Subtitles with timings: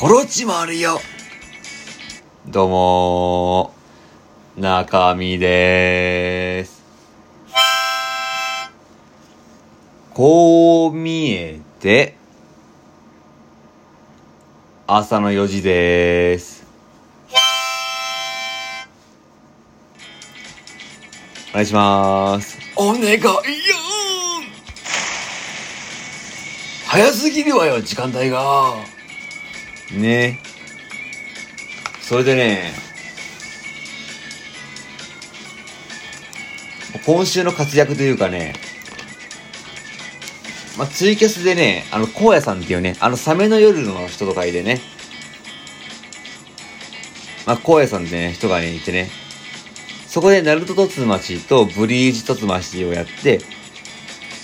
[0.00, 0.98] コロチもあるよ。
[2.48, 6.82] どうもー、中身でーす。
[10.14, 12.16] こう見えて、
[14.86, 16.64] 朝の4時でーす。
[21.50, 22.58] お願いしまーす。
[22.74, 23.42] お願いよ
[26.86, 28.99] 早すぎるわよ、時間帯が。
[29.92, 30.38] ね。
[32.00, 32.72] それでね、
[37.06, 38.54] 今週の活躍というかね、
[40.76, 44.80] まあ、ツイキャスでね、あの、荒野さんっていうね、あの、サメの夜の人とかいてね、
[47.46, 49.10] まあ、荒野さんってね、人がね、いてね、
[50.06, 53.40] そこで、ナルト突町とブリーチ突町をやって、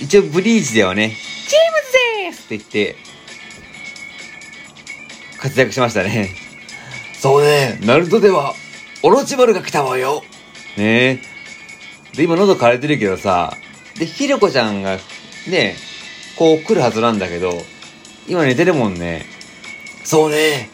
[0.00, 1.16] 一応ブリーチではね、
[1.48, 2.44] チームズです！
[2.44, 2.96] って言って、
[5.46, 6.30] 活躍しましたね。
[7.12, 8.54] そうね、ナルトでは、
[9.02, 10.24] オロチマルが来たわよ。
[10.76, 11.20] ね
[12.14, 12.16] え。
[12.16, 13.56] で、今喉枯れてるけどさ、
[13.96, 14.98] で、ひろこちゃんが、
[15.48, 15.76] ね、
[16.36, 17.52] こう来るはずなんだけど、
[18.26, 19.24] 今寝てるもんね。
[20.02, 20.68] そうね、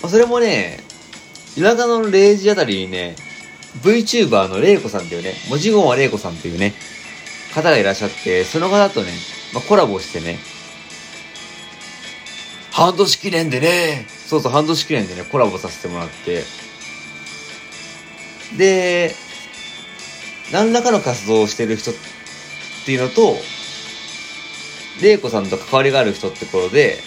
[0.00, 0.78] まあそれもね、
[1.56, 3.16] 夜中の0時あたりにね、
[3.82, 6.74] VTuber のレイコさんっていうね、文字言はレイコさんっていうね、
[7.54, 9.10] 方がいらっしゃって、その方とね、
[9.52, 10.38] まあ、コラボしてね、
[12.72, 14.06] 半年記念でね。
[14.08, 16.42] そうそう、半年記念でね、コラボさせてもらって、
[18.56, 19.14] で、
[20.52, 21.94] 何らかの活動をしてる人っ
[22.84, 23.36] ていうのと、
[25.02, 26.98] 玲子さんと関わりがある人ってことで、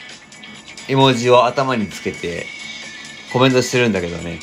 [0.91, 2.45] 絵文字を頭につけて、
[3.31, 4.39] コメントしてるんだけどね。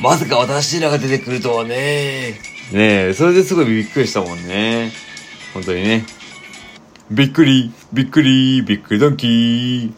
[0.00, 2.40] まさか私らが出てくるとはね。
[2.72, 4.90] ねえ、それですごいびっくりしたもんね。
[5.52, 6.06] 本当にね。
[7.10, 9.92] びっくり、びっくり、びっくりドンキー。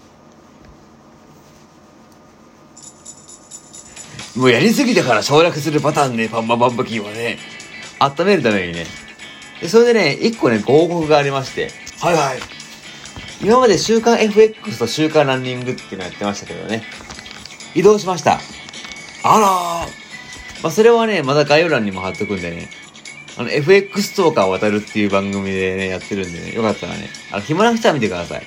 [4.37, 7.39] もうやりすぎたから省略するパターンね、パンパンパンパキーはね。
[8.00, 8.84] 温めるためにね。
[9.60, 11.71] で、それでね、一個ね、ご報告がありまして。
[12.00, 12.57] はいはい。
[13.43, 16.82] 今まで週刊 FX と週刊ランニングっていうのやってましたけどね。
[17.75, 18.41] 移動しました。
[19.22, 22.69] あらーまあ、それはね、まだ概要欄にも貼っとくんでね。
[23.37, 28.47] あの、FX トーカー渡るっていう番組でね、やってるんでね、よかったらね、あの、暇な人は見てください。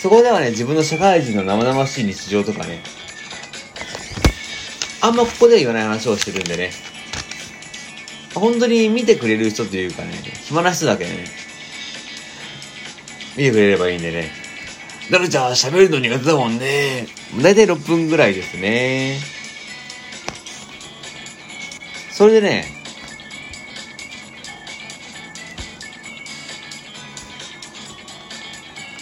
[0.00, 2.82] そこではね、自分の社会人の生々しい日常とかね、
[5.00, 6.72] あんまここでは言わない話をしてるんでね、
[8.34, 10.10] 本当に見てくれる人というかね、
[10.44, 11.26] 暇な人だけね、
[13.36, 14.30] 見てくれればいいんでね、
[15.10, 17.06] なるちゃん喋るの苦手だもんね。
[17.42, 19.18] だいたい6分ぐらいですね。
[22.10, 22.64] それでね、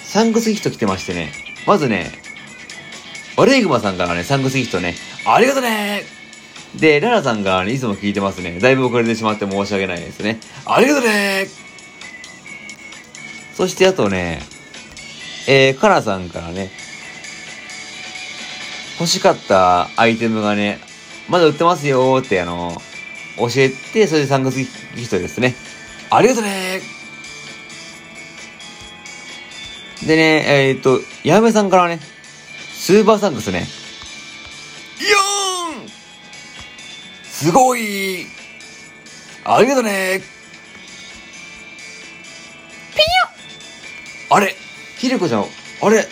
[0.03, 1.33] サンクスギフト来てましてね、
[1.67, 2.12] まずね、
[3.37, 4.94] ワレイグマさんからね、サンクスギフトね、
[5.25, 6.03] ありがとね
[6.75, 8.59] で、ララさんがね、いつも聞いてますね。
[8.59, 10.41] だいぶ遅れてしまって申し訳ないですね。
[10.67, 11.63] ありがとね
[13.54, 14.41] そしてあとね、
[15.48, 16.70] えー、カラさんからね、
[18.98, 20.81] 欲しかったアイテムがね、
[21.28, 22.81] まだ売ってますよーってあの、
[23.38, 25.55] 教えて、それでサンクスギフトですね。
[26.11, 26.81] ありがとね
[30.06, 31.99] でね、えー、っと、やめさんからね、
[32.73, 33.61] スーパーサンクスね。
[33.61, 35.88] よーん
[37.25, 38.26] すごい
[39.44, 40.23] ありがとね
[44.34, 44.56] あれ？
[44.98, 46.02] ひでこちゃん、あれ？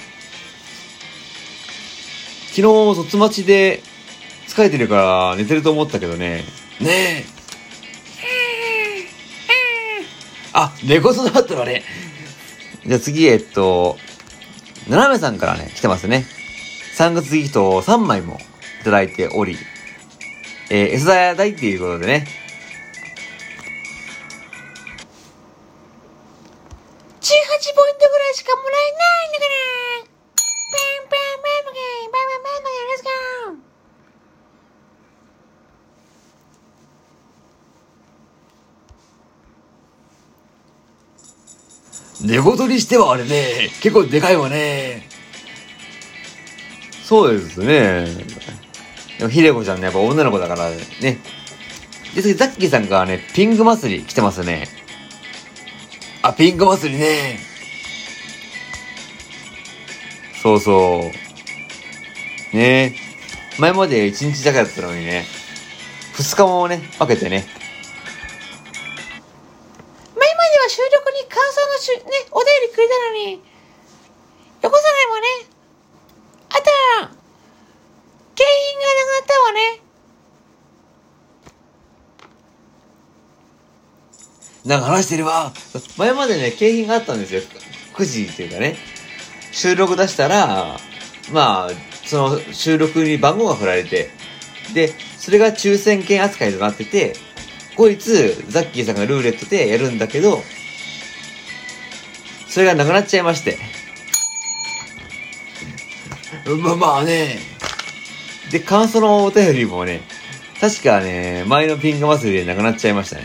[2.51, 3.83] 昨日、卒町で
[4.47, 4.95] 疲れてるか
[5.33, 6.45] ら寝てると思ったけどね。
[6.81, 7.25] ねえ。
[10.53, 11.83] あ、猫背だったわね。
[12.87, 13.97] じゃあ次、えっと、
[14.89, 16.25] ななめさんからね、来てますね。
[16.99, 18.39] 3月ギフトを3枚も
[18.83, 19.57] いただいており、
[20.71, 22.27] えー、餌代っていうことでね、
[42.23, 45.09] 寝言にしてはあれね、結構でかいわね。
[47.03, 48.07] そうですね。
[49.19, 51.19] でも、ひでこちゃんね、やっぱ女の子だからね。
[52.15, 54.69] で、次、ザッキーさんがね、ピング祭り来てますね。
[56.23, 57.39] あ、ピンク祭りね。
[60.43, 61.11] そうそ
[62.53, 62.57] う。
[62.57, 62.97] ね
[63.59, 65.25] 前まで1日だけだったのにね、
[66.15, 67.47] 2日もね、分けてね。
[73.27, 73.41] に、よ
[74.71, 75.23] こさないもね。
[76.51, 76.61] あと
[77.03, 77.11] は、
[78.35, 79.81] 景品がなくなったわね。
[84.65, 85.53] なんか話してるわ。
[85.97, 87.41] 前までね、景品があったんですよ。
[87.95, 88.77] 9時っていうかね。
[89.51, 90.79] 収録出したら、
[91.33, 91.71] まあ、
[92.05, 94.11] その収録に番号が振られて、
[94.75, 97.15] で、それが抽選券扱いとなってて、
[97.77, 100.43] こいつ、ザッキーさんがルーレットでやるんだけど、
[102.53, 103.57] それがなくなっちゃいまして。
[106.61, 107.39] まあまあね。
[108.51, 110.03] で、感想のお便りもね、
[110.61, 113.25] 確かね、前のピンク祭りでなくなっちゃいましたね。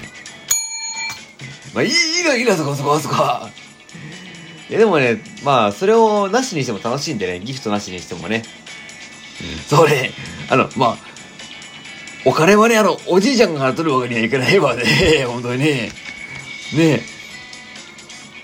[1.73, 3.15] まあいい、いいのいいの、そこそこそこ。
[4.69, 8.43] いやでもね、まあ、それをなしにしても楽しいんでね、ギフトなしにしてもね。
[9.67, 10.11] それ、
[10.49, 10.97] あの、まあ、
[12.23, 14.85] お金はね、あの、おじいちゃんから取るわけにはいかないわね。
[15.27, 15.91] 本当にね。
[16.77, 17.16] ね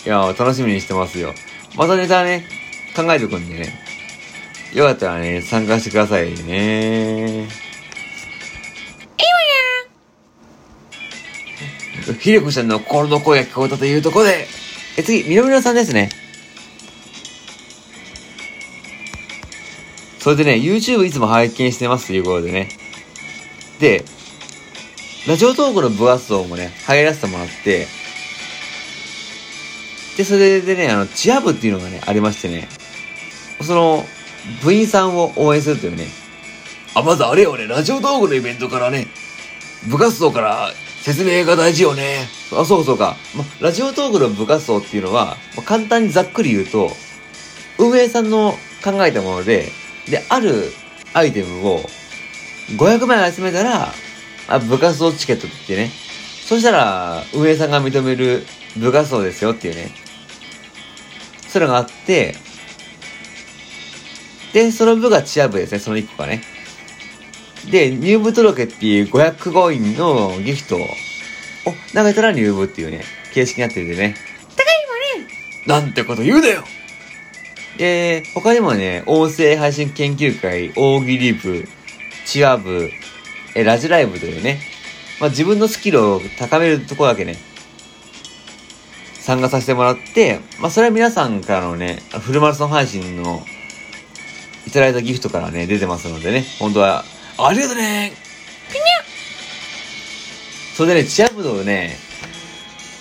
[0.05, 1.33] いや、楽しみにしてますよ。
[1.75, 2.45] またネタね、
[2.95, 3.79] 考えておくんでね。
[4.73, 7.47] よかったらね、参加してくださいね。
[12.19, 14.47] ひでこちゃんの心の声が聞こえたというところで、
[14.97, 16.09] え、次、みのみのさんですね。
[20.19, 22.69] それでね、YouTube いつも拝見してますということでね。
[23.79, 24.05] で、
[25.27, 27.87] ラジオトークの部活動もね、入らせてもらって、
[30.17, 32.67] で、それでね、あの、チア部っていうのがね、ありましてね、
[33.61, 34.05] その、
[34.63, 36.07] 部員さんを応援するというね、
[36.95, 39.07] あ、まずあれよね、ラジオ道具のイベントからね、
[39.87, 40.71] 部活動から
[41.01, 42.27] 説明が大事よね。
[42.51, 43.17] あ、そうかそうか。
[43.35, 46.91] ま、ラジオトークの部活動っていうのは、ま簡単にざっくり言うと、
[47.79, 49.71] 運営さんの考えたもので、
[50.07, 50.71] で、ある
[51.13, 51.81] アイテムを
[52.77, 53.93] 500枚集めたら、
[54.47, 55.91] あ部活動チケットって言ってね。
[56.45, 58.45] そしたら、運営さんが認める
[58.77, 60.02] 部活動ですよっていうね。
[61.53, 62.33] それがあって、
[64.53, 66.41] で、その部がチア部ですね、その1個がね。
[67.69, 70.79] で、入部届っていう500コインのギフトを
[71.93, 73.03] 投げたら入部っていうね、
[73.35, 74.15] 形式になっててね。
[75.67, 76.63] なんてこと言うなよ
[77.77, 81.67] で、他にもね、音声配信研究会、大喜利部、
[82.25, 82.89] チア部、
[83.53, 84.59] え、ラジライブというね、
[85.19, 87.37] まあ、自分のスキルを高めるところだけね、
[89.23, 93.41] 参加させてもらって、まあ、それは皆さんからのね、フルマラソン配信の
[94.67, 97.05] いただいたギフトからね、出てますのでね、本当は、
[97.37, 98.11] ありがとね
[100.75, 101.95] それでね、チア部のね、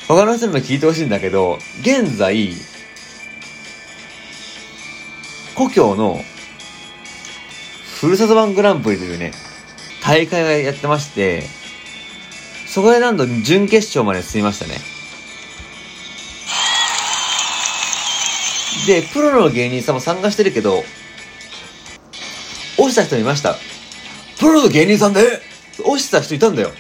[0.07, 2.53] 他の人にも聞いてほしいんだけど、現在、
[5.57, 6.21] 故郷の、
[8.01, 9.33] ふるさと版グランプリというね、
[10.05, 11.43] 大会がやってまして、
[12.69, 14.92] そこでなんと準決勝まで進みましたね。
[18.87, 20.83] で、プロの芸人さんも参加してるけど、
[22.79, 23.57] 落ちた人いました。
[24.39, 25.21] プロの芸人さんで？
[25.85, 26.71] 落ちた人いたんだよ。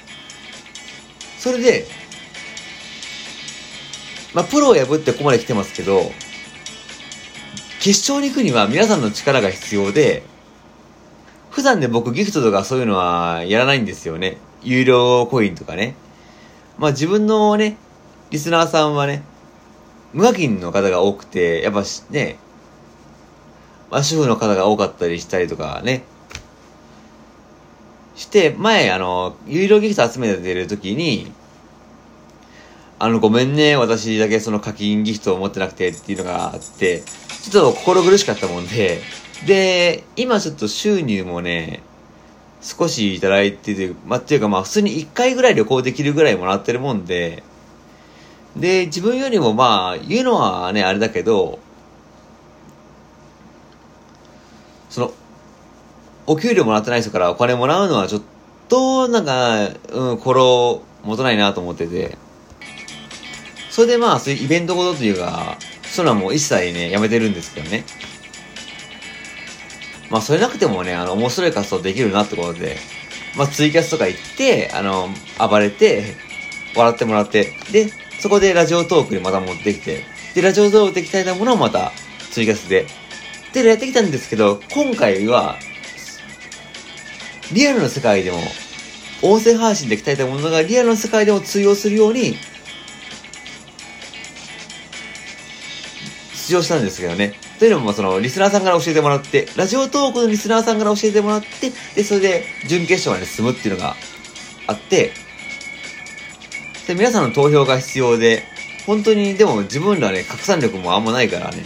[1.38, 1.86] それで、
[4.34, 6.10] まあ、プロを破ってここまで来てますけど、
[7.80, 10.22] 決勝に行くには皆さんの力が必要で、
[11.50, 14.38] 普段ね、僕ギフトとかそういうのはやらないんですよね。
[14.62, 15.94] 有料コインとかね。
[16.78, 17.76] まあ自分のね、
[18.30, 19.22] リスナーさんはね、
[20.12, 22.38] 無課金の方が多くて、やっぱしね、
[23.90, 26.04] まあ主婦の方が多かったりしたりとかね、
[28.14, 31.32] して、前、あの、有料ギフト集めてる時に、
[32.98, 37.02] あの、ごめんね、私だけその課金ギフトを持ってなくてっていうのがあって、
[37.42, 39.00] ちょっと心苦しかったもんで、
[39.46, 41.82] で、今ちょっと収入もね、
[42.60, 47.42] 少しいただいてて、まあ、っていうかまあ普通に1回ぐらい旅行できるぐらいもらってるもんで、
[48.56, 51.58] で、自分よりもまあ、言うのはね、あれだけど、
[54.90, 55.12] その、
[56.26, 58.22] お給料もらってない人からお金もらうのはちょっ
[58.68, 62.16] と、なんか、うん、心持たないなと思ってて、
[63.70, 67.84] それでまあ、そういうイベントごとというか、そういうのはもう一切ね、やめてるんですけどね。
[70.10, 72.76] まあ、それなくてもね、あの、面白い活動できるなってことで、
[73.34, 76.14] まあ、ツイキャスとか行って、あの、暴れて、
[76.76, 77.90] 笑ってもらって、で、
[78.22, 80.04] そこでラジオトークにまた持ってきて、
[80.36, 81.90] で、ラジオ動画できたものをまた
[82.30, 82.86] 追加で。
[83.52, 85.58] で、やってきたんですけど、今回は、
[87.52, 88.38] リアルの世界でも、
[89.22, 92.36] 音声配信で鍛えたものがリアルの世界でも通用するように、
[96.46, 97.34] 出場したんですけどね。
[97.58, 103.96] というのも、その、リスナーさんから教えてもらって、ラジオトークのリスナーさんから教えてもらって、で、それで、準決勝まで進むっていうのが
[104.68, 105.10] あって、
[106.92, 108.42] で、皆さんの投票が必要で、
[108.86, 111.64] 本当に、でも自分らね、拡散力もあんまないからね。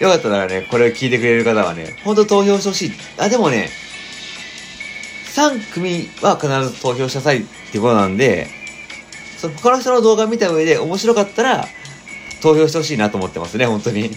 [0.00, 2.92] よかったらね、これを聞いてくれる方はね、本当投票してほしい。
[3.18, 3.70] あ、でもね、
[5.34, 8.48] 3組は必ず投票しなさいってことなんで、
[9.38, 11.68] その他の人の動画見た上で面白かったら、
[12.40, 14.10] 投票してほしいなと思ってますね、本当に。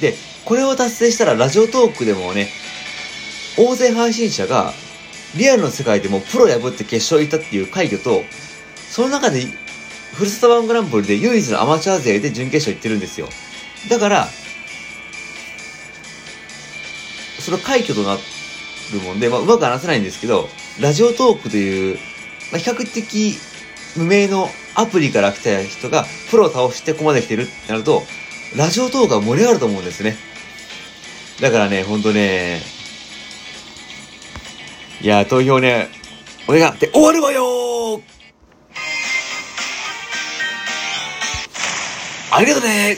[0.00, 0.14] で、
[0.44, 2.48] これを達成したらラジオトークでもね、
[3.56, 4.74] 大勢配信者が
[5.36, 8.24] リアルの世界でもプロ破って決勝行ったっていう快挙と、
[8.90, 9.44] その中で、
[10.14, 13.28] ふるさとワングランプリで唯一のアマチュア勢で準決勝行ってるんですよ。
[13.90, 14.28] だから、
[17.40, 20.48] その快挙となるもんで、まあ、うまく話せないんですけど、
[20.80, 21.98] ラジオトークという、
[22.50, 23.38] まあ、比較的
[23.96, 28.02] 無名のアプリから来た人がプロを倒してここまで来てるってなると、
[28.56, 30.16] ラジオトークは盛り上がると思うんですね。
[31.40, 32.62] だからね、ほんとね、
[35.06, 35.86] いや、投票ね、
[36.48, 38.02] お願いって終わるわよ
[42.32, 42.96] ありがとね